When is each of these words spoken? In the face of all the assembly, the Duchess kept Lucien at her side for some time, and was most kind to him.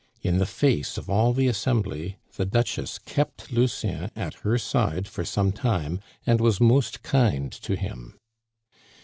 In 0.23 0.39
the 0.39 0.47
face 0.47 0.97
of 0.97 1.11
all 1.11 1.31
the 1.31 1.47
assembly, 1.47 2.17
the 2.35 2.43
Duchess 2.43 2.97
kept 2.97 3.51
Lucien 3.51 4.09
at 4.15 4.33
her 4.41 4.57
side 4.57 5.07
for 5.07 5.23
some 5.23 5.51
time, 5.51 5.99
and 6.25 6.41
was 6.41 6.59
most 6.59 7.03
kind 7.03 7.51
to 7.51 7.75
him. 7.75 8.17